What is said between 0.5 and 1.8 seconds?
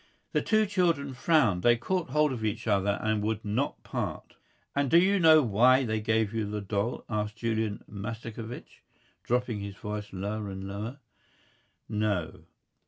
children frowned. They